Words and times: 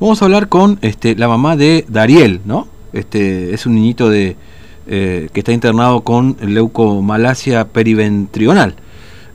Vamos 0.00 0.22
a 0.22 0.24
hablar 0.24 0.48
con 0.48 0.78
este, 0.80 1.14
la 1.14 1.28
mamá 1.28 1.56
de 1.56 1.84
Dariel, 1.86 2.40
¿no? 2.46 2.66
Este, 2.94 3.52
es 3.52 3.66
un 3.66 3.74
niñito 3.74 4.08
de, 4.08 4.34
eh, 4.86 5.28
que 5.30 5.40
está 5.40 5.52
internado 5.52 6.00
con 6.00 6.38
leucomalacia 6.40 7.66
periventrional. 7.68 8.76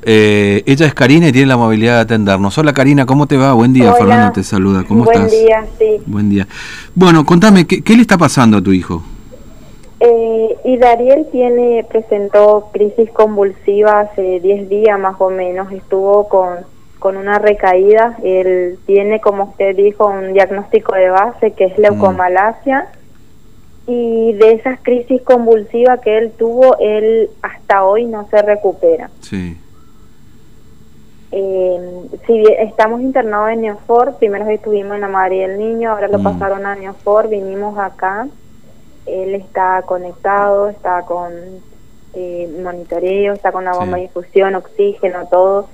Eh, 0.02 0.64
ella 0.66 0.88
es 0.88 0.96
Karina 0.96 1.28
y 1.28 1.32
tiene 1.32 1.48
la 1.48 1.54
amabilidad 1.54 1.98
de 1.98 2.02
atendernos. 2.02 2.58
Hola 2.58 2.74
Karina, 2.74 3.06
¿cómo 3.06 3.28
te 3.28 3.38
va? 3.38 3.54
Buen 3.54 3.74
día, 3.74 3.94
Fernando 3.94 4.34
te 4.34 4.42
saluda. 4.42 4.84
¿Cómo 4.88 5.04
estás? 5.04 5.30
Buen 5.30 5.46
día, 5.46 5.66
sí. 5.78 6.02
Buen 6.08 6.30
día. 6.32 6.48
Bueno, 6.96 7.24
contame, 7.26 7.68
¿qué, 7.68 7.96
le 7.96 8.02
está 8.02 8.18
pasando 8.18 8.58
a 8.58 8.62
tu 8.62 8.74
hijo? 8.74 9.04
Eh, 10.00 10.58
y 10.66 10.78
Dariel 10.78 11.28
tiene, 11.32 11.86
presentó 11.88 12.70
crisis 12.74 13.12
convulsiva 13.12 14.00
hace 14.00 14.40
10 14.40 14.68
días 14.68 15.00
más 15.00 15.16
o 15.20 15.30
menos, 15.30 15.72
estuvo 15.72 16.28
con, 16.28 16.58
con 17.06 17.18
una 17.18 17.38
recaída, 17.38 18.18
él 18.24 18.80
tiene, 18.88 19.22
como 19.22 19.44
usted 19.44 19.76
dijo, 19.76 20.08
un 20.08 20.34
diagnóstico 20.34 20.96
de 20.96 21.12
base 21.12 21.52
que 21.52 21.66
es 21.66 21.78
mm. 21.78 21.82
leucomalacia 21.82 22.88
y 23.86 24.34
de 24.34 24.54
esas 24.54 24.80
crisis 24.82 25.22
convulsivas 25.22 26.00
que 26.00 26.18
él 26.18 26.32
tuvo, 26.32 26.76
él 26.80 27.30
hasta 27.44 27.86
hoy 27.86 28.06
no 28.06 28.28
se 28.30 28.42
recupera. 28.42 29.12
Sí. 29.20 29.56
Eh, 31.32 32.10
si 32.26 32.44
estamos 32.58 33.02
internados 33.02 33.52
en 33.52 33.62
Neofor, 33.62 34.16
primero 34.16 34.50
estuvimos 34.50 34.96
en 34.96 35.02
la 35.02 35.08
madre 35.08 35.48
del 35.48 35.60
niño, 35.60 35.92
ahora 35.92 36.08
lo 36.08 36.18
mm. 36.18 36.24
pasaron 36.24 36.66
a 36.66 36.74
Neofor, 36.74 37.30
vinimos 37.30 37.78
acá, 37.78 38.28
él 39.06 39.36
está 39.36 39.84
conectado, 39.84 40.70
está 40.70 41.04
con 41.04 41.32
eh, 42.16 42.62
monitoreo, 42.64 43.34
está 43.34 43.52
con 43.52 43.64
la 43.64 43.74
bomba 43.74 43.98
de 43.98 44.04
difusión, 44.06 44.56
oxígeno, 44.56 45.28
todo, 45.28 45.68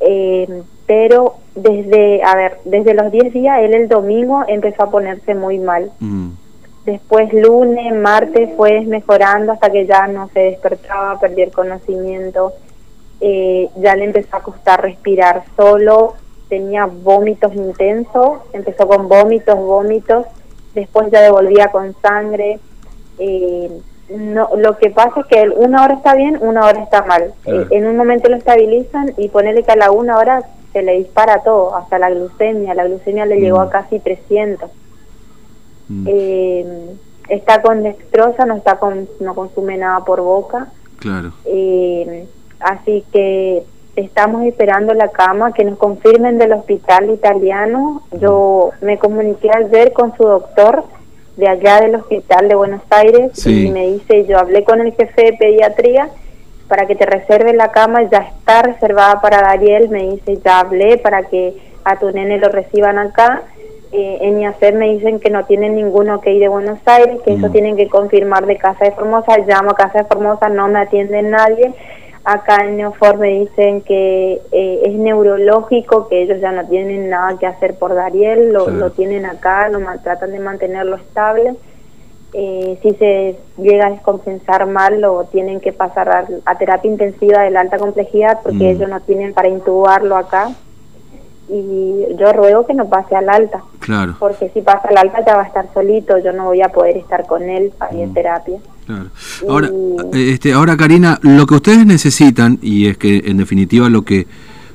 eh, 0.00 0.62
pero 0.86 1.36
desde, 1.54 2.22
a 2.22 2.34
ver, 2.34 2.58
desde 2.64 2.94
los 2.94 3.12
10 3.12 3.32
días, 3.32 3.60
él 3.60 3.74
el 3.74 3.88
domingo 3.88 4.42
empezó 4.48 4.84
a 4.84 4.90
ponerse 4.90 5.34
muy 5.34 5.58
mal. 5.58 5.92
Mm. 6.00 6.30
Después 6.84 7.32
lunes, 7.32 7.94
martes 7.94 8.50
fue 8.56 8.80
mejorando 8.80 9.52
hasta 9.52 9.70
que 9.70 9.86
ya 9.86 10.08
no 10.08 10.28
se 10.30 10.40
despertaba, 10.40 11.20
perdió 11.20 11.44
el 11.44 11.52
conocimiento, 11.52 12.54
eh, 13.20 13.68
ya 13.76 13.94
le 13.94 14.04
empezó 14.06 14.36
a 14.36 14.42
costar 14.42 14.82
respirar 14.82 15.44
solo, 15.56 16.14
tenía 16.48 16.86
vómitos 16.86 17.54
intensos, 17.54 18.40
empezó 18.52 18.88
con 18.88 19.08
vómitos, 19.08 19.56
vómitos, 19.56 20.26
después 20.74 21.10
ya 21.12 21.20
devolvía 21.20 21.68
con 21.68 21.94
sangre. 22.00 22.58
Eh, 23.18 23.70
no, 24.10 24.48
lo 24.56 24.76
que 24.76 24.90
pasa 24.90 25.20
es 25.20 25.26
que 25.26 25.48
una 25.50 25.84
hora 25.84 25.94
está 25.94 26.14
bien, 26.14 26.38
una 26.40 26.66
hora 26.66 26.82
está 26.82 27.02
mal. 27.04 27.32
Eh, 27.46 27.66
en 27.70 27.86
un 27.86 27.96
momento 27.96 28.28
lo 28.28 28.36
estabilizan 28.36 29.12
y 29.16 29.28
ponerle 29.28 29.62
que 29.62 29.72
a 29.72 29.76
la 29.76 29.90
una 29.90 30.18
hora 30.18 30.42
se 30.72 30.82
le 30.82 30.98
dispara 30.98 31.42
todo, 31.42 31.76
hasta 31.76 31.98
la 31.98 32.10
glucemia. 32.10 32.74
La 32.74 32.86
glucemia 32.86 33.26
le 33.26 33.40
llegó 33.40 33.60
a 33.60 33.66
mm. 33.66 33.70
casi 33.70 33.98
300. 34.00 34.70
Mm. 35.88 36.06
Eh, 36.08 36.96
está 37.28 37.62
con 37.62 37.82
dextrosa, 37.82 38.46
no 38.46 38.56
está 38.56 38.76
con, 38.76 39.08
no 39.20 39.34
consume 39.34 39.76
nada 39.76 40.04
por 40.04 40.20
boca. 40.20 40.68
Claro. 40.98 41.32
Eh, 41.44 42.26
así 42.58 43.04
que 43.12 43.64
estamos 43.96 44.44
esperando 44.44 44.94
la 44.94 45.08
cama 45.08 45.52
que 45.52 45.64
nos 45.64 45.78
confirmen 45.78 46.38
del 46.38 46.52
hospital 46.52 47.10
italiano. 47.10 48.02
Yo 48.20 48.70
me 48.80 48.98
comuniqué 48.98 49.50
ayer 49.50 49.92
con 49.92 50.16
su 50.16 50.24
doctor 50.24 50.84
de 51.40 51.48
allá 51.48 51.80
del 51.80 51.96
hospital 51.96 52.48
de 52.48 52.54
Buenos 52.54 52.82
Aires 52.90 53.46
y 53.46 53.70
me 53.70 53.88
dice, 53.88 54.26
yo 54.26 54.38
hablé 54.38 54.62
con 54.62 54.80
el 54.80 54.92
jefe 54.92 55.24
de 55.24 55.32
pediatría 55.32 56.08
para 56.68 56.86
que 56.86 56.94
te 56.94 57.06
reserve 57.06 57.52
la 57.54 57.72
cama, 57.72 58.08
ya 58.08 58.18
está 58.18 58.62
reservada 58.62 59.20
para 59.20 59.40
Dariel, 59.40 59.88
me 59.88 60.04
dice, 60.10 60.38
ya 60.44 60.60
hablé 60.60 60.98
para 60.98 61.24
que 61.24 61.54
a 61.84 61.98
tu 61.98 62.10
nene 62.12 62.38
lo 62.38 62.48
reciban 62.48 62.98
acá 62.98 63.42
eh, 63.92 64.18
en 64.20 64.40
IACER 64.40 64.74
me 64.74 64.92
dicen 64.92 65.18
que 65.18 65.30
no 65.30 65.44
tienen 65.46 65.74
ningún 65.74 66.10
ok 66.10 66.24
de 66.24 66.46
Buenos 66.46 66.78
Aires, 66.86 67.20
que 67.24 67.34
eso 67.34 67.48
mm. 67.48 67.52
tienen 67.52 67.76
que 67.76 67.88
confirmar 67.88 68.46
de 68.46 68.56
Casa 68.56 68.84
de 68.84 68.92
Formosa. 68.92 69.38
Llamo 69.38 69.70
a 69.70 69.74
Casa 69.74 69.98
de 69.98 70.04
Formosa, 70.04 70.48
no 70.48 70.68
me 70.68 70.78
atiende 70.78 71.22
nadie. 71.22 71.72
Acá 72.32 72.64
en 72.64 72.76
Neofor 72.76 73.18
me 73.18 73.40
dicen 73.40 73.80
que 73.80 74.40
eh, 74.52 74.82
es 74.84 74.92
neurológico, 74.94 76.06
que 76.06 76.22
ellos 76.22 76.40
ya 76.40 76.52
no 76.52 76.64
tienen 76.68 77.10
nada 77.10 77.36
que 77.38 77.46
hacer 77.46 77.74
por 77.74 77.92
Dariel, 77.92 78.52
lo, 78.52 78.70
lo 78.70 78.90
tienen 78.90 79.26
acá, 79.26 79.68
lo 79.68 79.80
tratan 80.00 80.30
de 80.30 80.38
mantenerlo 80.38 80.94
estable. 80.94 81.56
Eh, 82.32 82.78
si 82.82 82.92
se 82.94 83.36
llega 83.58 83.88
a 83.88 83.90
descompensar 83.90 84.64
mal, 84.66 85.00
lo 85.00 85.24
tienen 85.24 85.58
que 85.58 85.72
pasar 85.72 86.28
a, 86.44 86.54
terapia 86.54 86.88
intensiva 86.88 87.42
de 87.42 87.50
la 87.50 87.62
alta 87.62 87.78
complejidad 87.78 88.38
porque 88.44 88.58
mm. 88.58 88.76
ellos 88.76 88.88
no 88.88 89.00
tienen 89.00 89.34
para 89.34 89.48
intubarlo 89.48 90.16
acá 90.16 90.52
y 91.48 92.14
yo 92.16 92.32
ruego 92.32 92.64
que 92.64 92.74
no 92.74 92.88
pase 92.88 93.16
al 93.16 93.28
alta. 93.28 93.64
Claro. 93.80 94.14
Porque 94.20 94.50
si 94.50 94.62
pasa 94.62 94.86
al 94.86 94.98
alta 94.98 95.24
ya 95.24 95.34
va 95.34 95.42
a 95.42 95.46
estar 95.46 95.66
solito, 95.74 96.16
yo 96.18 96.32
no 96.32 96.44
voy 96.44 96.62
a 96.62 96.68
poder 96.68 96.96
estar 96.96 97.26
con 97.26 97.50
él 97.50 97.72
ahí 97.80 98.02
en 98.02 98.10
mm. 98.10 98.14
terapia. 98.14 98.60
Claro. 98.86 99.10
Ahora, 99.48 99.68
eh, 100.12 100.30
este, 100.32 100.52
ahora 100.52 100.76
Karina, 100.76 101.18
lo 101.22 101.46
que 101.46 101.54
ustedes 101.54 101.86
necesitan, 101.86 102.58
y 102.60 102.88
es 102.88 102.98
que 102.98 103.22
en 103.26 103.36
definitiva 103.36 103.88
lo 103.88 104.02
que 104.02 104.26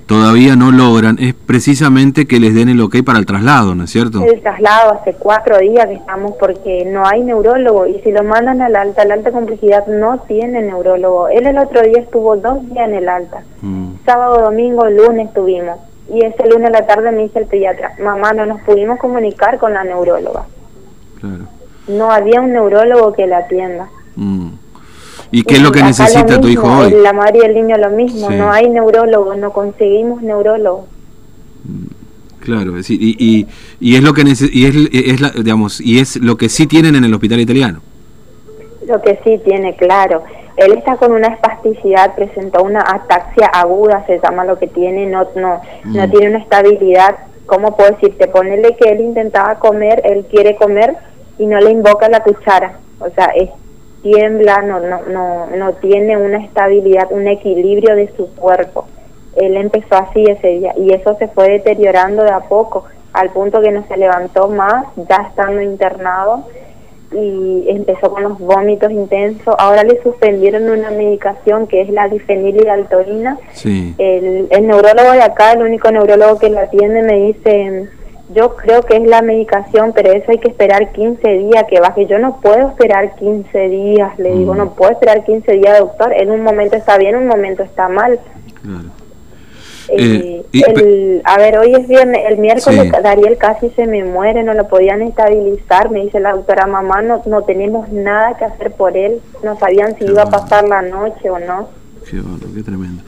todavía 0.06 0.56
no 0.56 0.72
logran, 0.72 1.18
es 1.20 1.34
precisamente 1.34 2.26
que 2.26 2.40
les 2.40 2.54
den 2.54 2.70
el 2.70 2.80
ok 2.82 2.98
para 3.06 3.20
el 3.20 3.26
traslado, 3.26 3.76
¿no 3.76 3.84
es 3.84 3.90
cierto? 3.90 4.24
El 4.24 4.42
traslado 4.42 4.94
hace 4.94 5.14
cuatro 5.14 5.58
días 5.58 5.88
que 5.88 5.96
estamos 5.96 6.34
porque 6.40 6.86
no 6.86 7.06
hay 7.06 7.24
neurólogo 7.24 7.88
y 7.88 8.00
si 8.02 8.12
lo 8.12 8.24
mandan 8.24 8.62
al 8.62 8.76
alta, 8.76 9.04
la 9.06 9.16
alta 9.16 9.32
complejidad 9.32 9.88
no 9.88 10.20
tiene 10.28 10.62
neurólogo. 10.62 11.28
Él 11.30 11.48
el 11.48 11.58
otro 11.58 11.82
día 11.82 12.00
estuvo 12.00 12.38
dos 12.38 12.68
días 12.70 12.88
en 12.88 12.96
el 12.96 13.10
alta. 13.10 13.44
Mm. 13.62 13.96
Sábado, 14.06 14.44
domingo, 14.44 14.88
lunes 14.90 15.28
estuvimos 15.28 15.78
y 16.14 16.24
ese 16.24 16.48
lunes 16.48 16.68
a 16.68 16.72
la 16.72 16.86
tarde 16.86 17.12
me 17.12 17.24
dice 17.24 17.40
el 17.40 17.48
pediatra, 17.48 17.94
mamá, 18.02 18.34
no 18.34 18.46
nos 18.46 18.62
pudimos 18.62 19.00
comunicar 19.00 19.58
con 19.58 19.74
la 19.74 19.84
neuróloga. 19.84 20.46
Claro. 21.20 21.55
No 21.88 22.12
había 22.12 22.42
un 22.42 22.54
neurólogo 22.54 23.14
que 23.14 23.28
la 23.28 23.40
atienda. 23.40 23.90
Mm. 24.16 24.50
¿Y 25.32 25.44
qué 25.44 25.56
es 25.56 25.62
lo 25.62 25.72
que 25.72 25.84
necesita 25.84 26.40
tu 26.40 26.48
hijo 26.48 26.68
hoy? 26.68 26.92
La 26.92 27.14
madre 27.14 27.40
y 27.42 27.46
el 27.46 27.56
niño 27.56 27.78
lo 27.78 27.90
mismo, 27.90 28.30
no 28.30 28.52
hay 28.52 28.70
neurólogo, 28.70 29.36
no 29.36 29.52
conseguimos 29.52 30.22
neurólogo. 30.22 30.88
Mm. 31.64 31.96
Claro, 32.40 32.78
y, 32.78 33.16
y, 33.18 33.48
y 33.80 33.96
es 33.96 34.04
lo 34.04 34.14
que 34.14 34.22
y 34.22 34.66
es, 34.66 34.76
es 34.94 35.44
digamos 35.44 35.82
y 35.82 35.98
es 36.00 36.18
lo 36.18 36.38
que 36.38 36.48
sí 36.48 36.68
tienen 36.68 36.96
en 36.96 37.04
el 37.04 37.14
hospital 37.14 37.40
italiano. 37.40 37.82
Lo 38.88 39.02
que 39.02 39.20
sí 39.24 39.42
tiene, 39.44 39.76
claro. 39.76 40.22
Él 40.56 40.74
está 40.74 40.96
con 40.96 41.12
una 41.12 41.28
espasticidad, 41.28 42.14
presentó 42.14 42.62
una 42.62 42.82
ataxia 42.82 43.48
aguda, 43.48 44.06
se 44.06 44.20
llama 44.20 44.46
lo 44.46 44.60
que 44.60 44.68
tiene, 44.68 45.08
no 45.08 45.28
no 45.36 45.60
no 45.86 46.08
mm. 46.08 46.12
tiene 46.12 46.30
una 46.30 46.40
estabilidad. 46.40 47.16
¿Cómo 47.48 47.76
puedo 47.76 47.92
decirte? 47.92 48.28
Ponele 48.28 48.76
que 48.76 48.92
él 48.92 49.02
intentaba 49.02 49.56
comer, 49.56 50.02
él 50.06 50.26
quiere 50.30 50.56
comer 50.56 50.96
y 51.38 51.46
no 51.46 51.60
le 51.60 51.72
invoca 51.72 52.10
la 52.10 52.22
cuchara. 52.22 52.80
O 53.00 53.10
sea, 53.10 53.26
es 53.36 53.50
tiembla, 54.06 54.62
no, 54.62 54.80
no, 54.80 55.02
no, 55.08 55.48
no 55.48 55.74
tiene 55.74 56.16
una 56.16 56.38
estabilidad, 56.38 57.12
un 57.12 57.28
equilibrio 57.28 57.96
de 57.96 58.08
su 58.16 58.28
cuerpo. 58.36 58.86
Él 59.36 59.58
empezó 59.58 59.96
así 59.96 60.24
ese 60.26 60.48
día 60.48 60.74
y 60.78 60.94
eso 60.94 61.16
se 61.18 61.28
fue 61.28 61.50
deteriorando 61.50 62.24
de 62.24 62.30
a 62.30 62.42
poco, 62.42 62.86
al 63.14 63.32
punto 63.32 63.62
que 63.62 63.72
no 63.72 63.84
se 63.88 63.98
levantó 63.98 64.48
más, 64.48 64.86
ya 65.10 65.28
estando 65.28 65.60
internado 65.60 66.46
y 67.12 67.66
empezó 67.68 68.12
con 68.12 68.24
los 68.24 68.38
vómitos 68.38 68.92
intensos. 68.92 69.56
Ahora 69.58 69.84
le 69.84 70.02
suspendieron 70.04 70.70
una 70.70 70.92
medicación 70.92 71.66
que 71.66 71.82
es 71.82 71.90
la 71.90 72.08
difenilidaltorina. 72.08 73.40
Sí. 73.54 73.96
El, 73.98 74.48
el 74.52 74.68
neurólogo 74.68 75.14
de 75.14 75.24
acá, 75.24 75.54
el 75.54 75.64
único 75.64 75.90
neurólogo 75.92 76.38
que 76.38 76.50
lo 76.50 76.60
atiende, 76.60 77.02
me 77.02 77.16
dice, 77.28 77.90
yo 78.34 78.56
creo 78.56 78.82
que 78.82 78.98
es 78.98 79.08
la 79.08 79.22
medicación, 79.22 79.92
pero 79.94 80.12
eso 80.12 80.32
hay 80.32 80.40
que 80.40 80.50
esperar 80.50 80.92
15 80.92 81.28
días 81.38 81.66
que 81.70 81.80
baje. 81.80 82.08
Yo 82.08 82.18
no 82.18 82.40
puedo 82.42 82.70
esperar 82.70 83.16
15 83.16 83.70
días, 83.70 84.18
le 84.18 84.34
digo, 84.34 84.54
mm. 84.54 84.58
no 84.58 84.74
puedo 84.74 84.92
esperar 84.92 85.24
15 85.24 85.52
días, 85.52 85.80
doctor. 85.80 86.14
En 86.14 86.32
un 86.32 86.42
momento 86.42 86.76
está 86.76 86.98
bien, 86.98 87.16
en 87.16 87.22
un 87.22 87.28
momento 87.28 87.64
está 87.64 87.88
mal. 87.88 88.20
Claro. 88.64 88.90
Eh, 89.90 90.44
el, 90.52 91.22
a 91.24 91.38
ver, 91.38 91.60
hoy 91.60 91.74
es 91.76 91.88
viernes, 91.88 92.22
el 92.28 92.40
miércoles 92.40 92.92
Dariel 93.04 93.38
casi 93.38 93.70
se 93.70 93.86
me 93.86 94.04
muere, 94.04 94.44
no 94.44 94.56
lo 94.56 94.68
podían 94.68 95.04
estabilizar, 95.04 95.92
me 95.92 96.02
dice 96.02 96.20
la 96.20 96.34
doctora, 96.34 96.66
mamá, 96.66 97.04
no, 97.04 97.22
no 97.28 97.44
tenemos 97.44 97.90
nada 97.90 98.36
que 98.36 98.46
hacer 98.46 98.72
por 98.72 98.98
él, 98.98 99.22
no 99.44 99.58
sabían 99.60 99.96
si 99.98 100.06
iba 100.06 100.24
a 100.24 100.30
pasar 100.30 100.68
la 100.68 100.82
noche 100.82 101.30
o 101.30 101.38
no. 101.38 101.70
Qué 102.10 102.22
qué 102.56 102.64
tremendo. 102.64 103.04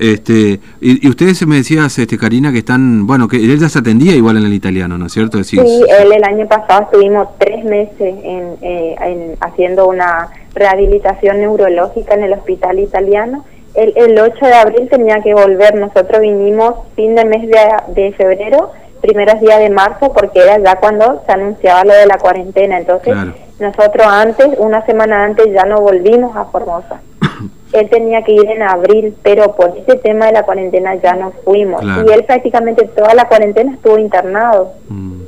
Este, 0.00 0.60
y, 0.80 1.08
ustedes 1.08 1.46
me 1.46 1.56
decías, 1.56 1.98
este, 1.98 2.18
Karina, 2.18 2.50
que 2.50 2.58
están, 2.58 3.06
bueno, 3.06 3.28
que 3.28 3.36
él 3.36 3.58
ya 3.58 3.68
se 3.68 3.78
atendía 3.78 4.14
igual 4.16 4.38
en 4.38 4.46
el 4.46 4.54
italiano, 4.54 4.98
¿no 4.98 5.06
es 5.06 5.12
cierto? 5.12 5.42
sí, 5.44 5.58
él 5.58 6.12
el 6.12 6.24
año 6.24 6.48
pasado 6.48 6.84
estuvimos 6.84 7.28
tres 7.38 7.64
meses 7.64 8.00
en, 8.00 8.56
eh, 8.62 8.96
en, 9.00 9.36
haciendo 9.40 9.86
una 9.86 10.28
rehabilitación 10.54 11.38
neurológica 11.38 12.14
en 12.14 12.24
el 12.24 12.32
hospital 12.32 12.78
italiano 12.78 13.44
el, 13.74 13.92
el 13.96 14.18
8 14.18 14.46
de 14.46 14.54
abril 14.54 14.88
tenía 14.88 15.20
que 15.22 15.34
volver. 15.34 15.74
Nosotros 15.76 16.20
vinimos 16.20 16.74
fin 16.96 17.14
de 17.14 17.24
mes 17.24 17.48
de, 17.88 18.12
febrero, 18.12 18.72
primeros 19.00 19.40
días 19.40 19.58
de 19.58 19.70
marzo, 19.70 20.12
porque 20.12 20.40
era 20.40 20.58
ya 20.58 20.76
cuando 20.76 21.22
se 21.24 21.32
anunciaba 21.32 21.84
lo 21.84 21.94
de 21.94 22.06
la 22.06 22.18
cuarentena. 22.18 22.78
Entonces, 22.78 23.14
nosotros 23.58 24.06
antes, 24.06 24.48
una 24.58 24.84
semana 24.86 25.24
antes, 25.24 25.46
ya 25.52 25.64
no 25.64 25.80
volvimos 25.80 26.36
a 26.36 26.44
Formosa. 26.46 27.00
Él 27.72 27.88
tenía 27.88 28.22
que 28.22 28.32
ir 28.32 28.46
en 28.46 28.62
abril, 28.62 29.14
pero 29.22 29.54
por 29.54 29.76
ese 29.76 29.96
tema 29.98 30.26
de 30.26 30.32
la 30.32 30.42
cuarentena 30.42 30.94
ya 30.96 31.14
no 31.14 31.32
fuimos. 31.44 31.82
Y 31.82 32.12
él 32.12 32.24
prácticamente 32.24 32.84
toda 32.96 33.14
la 33.14 33.26
cuarentena 33.28 33.72
estuvo 33.72 33.98
internado. 33.98 34.72
Mm. 34.88 35.22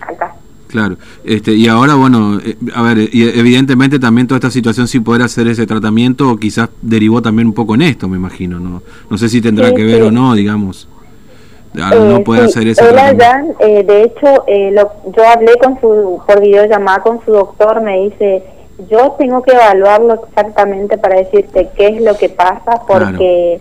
acá. 0.00 0.34
Claro, 0.68 0.96
este, 1.24 1.54
y 1.54 1.66
ahora, 1.66 1.94
bueno, 1.94 2.38
eh, 2.44 2.54
a 2.74 2.82
ver, 2.82 2.98
y 2.98 3.26
evidentemente 3.38 3.98
también 3.98 4.26
toda 4.26 4.36
esta 4.36 4.50
situación 4.50 4.86
sin 4.86 5.02
poder 5.02 5.22
hacer 5.22 5.48
ese 5.48 5.66
tratamiento 5.66 6.36
quizás 6.36 6.68
derivó 6.82 7.22
también 7.22 7.48
un 7.48 7.54
poco 7.54 7.74
en 7.74 7.82
esto, 7.82 8.06
me 8.06 8.18
imagino, 8.18 8.60
¿no? 8.60 8.82
No 9.08 9.16
sé 9.16 9.30
si 9.30 9.40
tendrá 9.40 9.72
que 9.72 9.82
ver 9.82 10.02
o 10.02 10.10
no, 10.10 10.34
digamos, 10.34 10.86
no 11.74 12.22
puede 12.22 12.42
hacer 12.42 12.68
ese 12.68 12.84
tratamiento. 12.84 13.56
Eh, 13.60 13.82
de 13.82 14.02
hecho, 14.04 14.44
eh, 14.46 14.70
lo, 14.72 14.90
yo 15.16 15.26
hablé 15.26 15.52
con 15.62 15.80
su, 15.80 16.20
por 16.26 16.40
videollamada 16.40 17.00
con 17.00 17.24
su 17.24 17.32
doctor, 17.32 17.82
me 17.82 18.02
dice, 18.04 18.42
yo 18.88 19.16
tengo 19.18 19.42
que 19.42 19.52
evaluarlo 19.52 20.14
exactamente 20.14 20.98
para 20.98 21.16
decirte 21.16 21.68
qué 21.76 21.88
es 21.88 22.00
lo 22.00 22.16
que 22.16 22.28
pasa, 22.28 22.82
porque 22.86 23.60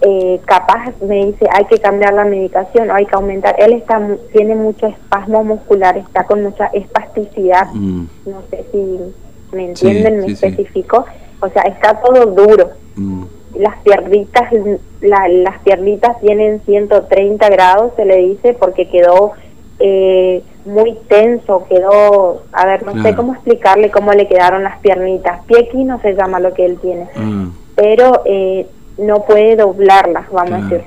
eh, 0.00 0.40
capaz 0.44 0.92
me 1.00 1.26
dice 1.26 1.48
hay 1.52 1.64
que 1.64 1.78
cambiar 1.78 2.14
la 2.14 2.24
medicación 2.24 2.90
o 2.90 2.94
hay 2.94 3.06
que 3.06 3.14
aumentar. 3.14 3.56
Él 3.58 3.72
está 3.72 4.00
tiene 4.32 4.54
mucho 4.54 4.86
espasmo 4.86 5.42
muscular, 5.42 5.96
está 5.96 6.24
con 6.24 6.42
mucha 6.42 6.66
espasticidad. 6.66 7.66
Mm. 7.72 8.04
No 8.26 8.42
sé 8.50 8.66
si 8.70 9.56
me 9.56 9.66
entienden, 9.70 10.20
me 10.20 10.26
especifico. 10.26 11.06
O 11.40 11.48
sea, 11.48 11.62
está 11.62 12.00
todo 12.00 12.26
duro. 12.26 12.70
Mm. 12.96 13.24
Las 13.56 13.78
piernitas, 13.78 14.52
las 15.00 15.58
piernitas 15.64 16.20
tienen 16.20 16.60
130 16.66 17.48
grados, 17.48 17.92
se 17.96 18.04
le 18.04 18.16
dice, 18.18 18.52
porque 18.52 18.88
quedó 18.88 19.32
eh, 19.78 20.42
muy 20.68 20.94
tenso, 21.08 21.66
quedó, 21.68 22.42
a 22.52 22.66
ver, 22.66 22.84
no 22.84 23.02
sé 23.02 23.14
cómo 23.14 23.32
explicarle 23.32 23.90
cómo 23.90 24.12
le 24.12 24.28
quedaron 24.28 24.62
las 24.62 24.78
piernitas. 24.80 25.40
no 25.74 26.00
se 26.00 26.14
llama 26.14 26.38
lo 26.38 26.52
que 26.54 26.66
él 26.66 26.78
tiene. 26.80 27.08
Mm. 27.16 27.48
Pero 27.74 28.22
eh, 28.26 28.66
no 28.98 29.24
puede 29.24 29.56
doblarlas, 29.56 30.30
vamos 30.30 30.52
a 30.52 30.56
decir. 30.64 30.82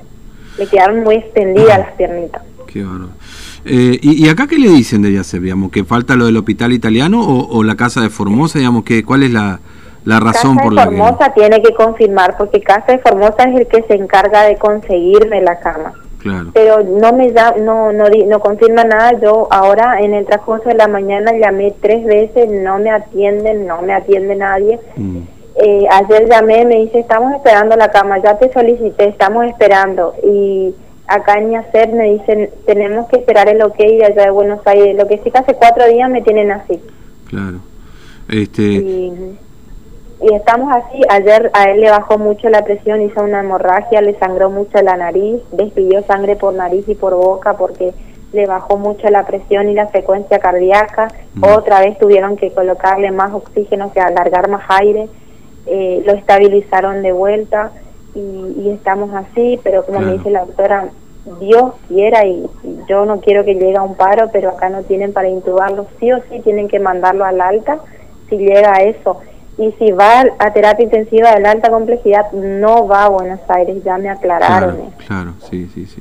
Le 0.58 0.66
quedaron 0.66 1.02
muy 1.02 1.16
extendidas 1.16 1.78
las 1.78 1.92
piernitas. 1.92 2.42
Qué 2.66 2.84
bueno. 2.84 3.08
Eh, 3.64 3.98
y, 4.02 4.28
acá 4.28 4.46
qué 4.46 4.58
le 4.58 4.68
dicen 4.68 5.02
de 5.02 5.12
Yacef, 5.12 5.42
digamos? 5.42 5.70
¿Que 5.70 5.84
falta 5.84 6.16
lo 6.16 6.26
del 6.26 6.36
hospital 6.36 6.72
italiano 6.72 7.20
o, 7.22 7.62
la 7.62 7.76
casa 7.76 8.00
de 8.00 8.10
Formosa, 8.10 8.58
digamos? 8.58 8.84
que 8.84 9.04
¿Cuál 9.04 9.22
es 9.22 9.32
la, 9.32 9.60
la 10.04 10.20
razón 10.20 10.56
por 10.56 10.72
la 10.72 10.88
que...? 10.88 10.96
Formosa 10.96 11.32
tiene 11.32 11.62
que 11.62 11.72
confirmar, 11.74 12.36
porque 12.36 12.60
Casa 12.60 12.92
de 12.92 12.98
Formosa 12.98 13.44
es 13.44 13.60
el 13.60 13.66
que 13.68 13.82
se 13.82 13.94
encarga 13.94 14.42
de 14.42 14.56
conseguirme 14.56 15.40
la 15.42 15.60
cama. 15.60 15.92
Claro. 16.22 16.50
Pero 16.54 16.84
no 16.84 17.12
me 17.12 17.32
da, 17.32 17.56
no, 17.60 17.92
no, 17.92 18.04
no 18.08 18.40
confirma 18.40 18.84
nada. 18.84 19.18
Yo 19.20 19.48
ahora 19.50 20.00
en 20.00 20.14
el 20.14 20.24
transcurso 20.24 20.68
de 20.68 20.76
la 20.76 20.86
mañana 20.86 21.32
llamé 21.32 21.74
tres 21.80 22.04
veces, 22.04 22.48
no 22.48 22.78
me 22.78 22.90
atienden, 22.90 23.66
no 23.66 23.82
me 23.82 23.92
atiende 23.92 24.36
nadie. 24.36 24.78
Mm. 24.96 25.18
Eh, 25.56 25.86
ayer 25.90 26.28
llamé, 26.28 26.64
me 26.64 26.76
dice, 26.76 27.00
estamos 27.00 27.34
esperando 27.34 27.74
la 27.76 27.90
cama, 27.90 28.22
ya 28.22 28.38
te 28.38 28.52
solicité, 28.52 29.08
estamos 29.08 29.46
esperando. 29.46 30.14
Y 30.22 30.72
acá 31.08 31.38
en 31.38 31.56
hacer 31.56 31.92
me 31.92 32.12
dicen, 32.12 32.50
tenemos 32.66 33.08
que 33.08 33.16
esperar 33.16 33.48
el 33.48 33.60
ok 33.60 33.76
de 33.76 34.04
allá 34.04 34.22
de 34.22 34.30
Buenos 34.30 34.64
Aires. 34.64 34.96
Lo 34.96 35.08
que 35.08 35.18
sí 35.18 35.30
que 35.30 35.38
hace 35.38 35.54
cuatro 35.54 35.86
días 35.88 36.08
me 36.08 36.22
tienen 36.22 36.52
así. 36.52 36.80
Claro. 37.28 37.58
Este... 38.28 38.62
Y, 38.62 39.38
estamos 40.28 40.72
así, 40.74 41.00
ayer 41.08 41.50
a 41.54 41.64
él 41.64 41.80
le 41.80 41.90
bajó 41.90 42.18
mucho 42.18 42.48
la 42.48 42.62
presión, 42.62 43.02
hizo 43.02 43.22
una 43.22 43.40
hemorragia, 43.40 44.00
le 44.00 44.18
sangró 44.18 44.50
mucho 44.50 44.80
la 44.82 44.96
nariz, 44.96 45.40
despidió 45.52 46.02
sangre 46.04 46.36
por 46.36 46.54
nariz 46.54 46.88
y 46.88 46.94
por 46.94 47.14
boca 47.14 47.54
porque 47.54 47.92
le 48.32 48.46
bajó 48.46 48.76
mucho 48.76 49.08
la 49.10 49.26
presión 49.26 49.68
y 49.68 49.74
la 49.74 49.88
frecuencia 49.88 50.38
cardíaca. 50.38 51.08
Mm. 51.34 51.44
Otra 51.44 51.80
vez 51.80 51.98
tuvieron 51.98 52.36
que 52.36 52.52
colocarle 52.52 53.10
más 53.10 53.32
oxígeno, 53.32 53.90
sea, 53.92 54.06
alargar 54.06 54.48
más 54.48 54.62
aire 54.68 55.08
eh, 55.66 56.02
lo 56.04 56.12
estabilizaron 56.12 57.02
de 57.02 57.12
vuelta 57.12 57.70
y, 58.14 58.70
estamos 58.70 59.14
así, 59.14 59.60
pero 59.62 59.86
como 59.86 60.00
me 60.00 60.14
dice 60.14 60.30
la 60.30 60.44
doctora, 60.44 60.88
Dios 61.40 61.72
quiera 61.88 62.26
y, 62.26 62.46
yo 62.88 63.06
no 63.06 63.20
quiero 63.20 63.44
que 63.44 63.54
llegue 63.54 63.76
a 63.76 63.82
un 63.82 63.94
paro, 63.94 64.28
pero 64.32 64.50
acá 64.50 64.68
no 64.68 64.82
tienen 64.82 65.12
para 65.12 65.28
intubarlo, 65.28 65.86
sí 66.00 66.12
o 66.12 66.18
sí 66.28 66.40
tienen 66.40 66.68
que 66.68 66.80
mandarlo 66.80 67.24
al 67.24 67.40
alta 67.40 67.78
si 68.28 68.38
llega 68.38 68.74
a 68.74 68.82
eso. 68.82 69.20
Y 69.58 69.70
si 69.78 69.92
va 69.92 70.24
a 70.38 70.52
terapia 70.52 70.84
intensiva 70.84 71.34
de 71.34 71.40
la 71.40 71.50
alta 71.50 71.70
complejidad, 71.70 72.32
no 72.32 72.86
va 72.86 73.04
a 73.04 73.08
Buenos 73.08 73.40
Aires, 73.48 73.84
ya 73.84 73.98
me 73.98 74.08
aclararon. 74.08 74.90
Claro, 75.06 75.34
sí, 75.50 75.68
sí, 75.74 75.86
sí. 75.86 76.00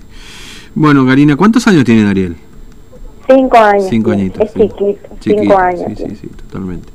Bueno, 0.73 1.05
Karina, 1.05 1.35
¿cuántos 1.35 1.67
años 1.67 1.83
tiene 1.83 2.03
Dariel? 2.03 2.35
Cinco 3.27 3.57
años. 3.57 3.87
Cinco 3.89 4.11
añitos. 4.11 4.41
Es 4.41 4.53
chiquito, 4.53 5.09
cinco 5.19 5.57
años. 5.57 5.83
Sí, 5.87 5.95
sí, 5.97 6.15
sí, 6.15 6.27
totalmente. 6.27 6.87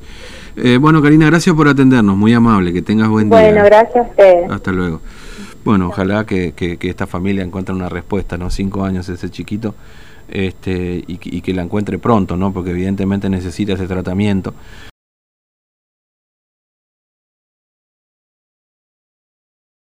Eh, 0.57 0.79
bueno, 0.79 1.03
Karina, 1.03 1.27
gracias 1.27 1.55
por 1.55 1.69
atendernos, 1.69 2.17
muy 2.17 2.33
amable, 2.33 2.73
que 2.73 2.81
tengas 2.81 3.09
buen 3.09 3.29
día. 3.29 3.39
Bueno, 3.39 3.63
gracias 3.65 3.97
a 3.97 4.09
ustedes. 4.09 4.51
Hasta 4.51 4.73
luego. 4.73 5.01
Bueno, 5.65 5.89
ojalá 5.89 6.25
que, 6.25 6.55
esta 6.81 7.07
familia 7.07 7.45
encuentre 7.45 7.75
una 7.75 7.91
respuesta, 7.91 8.39
¿no? 8.39 8.51
Cinco 8.51 8.85
años 8.85 9.09
ese 9.11 9.29
chiquito, 9.31 9.75
este, 10.29 11.05
y, 11.07 11.19
y 11.23 11.41
que 11.43 11.53
la 11.53 11.63
encuentre 11.63 11.99
pronto, 11.99 12.37
¿no? 12.37 12.53
Porque 12.53 12.71
evidentemente 12.71 13.29
necesita 13.29 13.75
ese 13.75 13.87
tratamiento. 13.87 14.55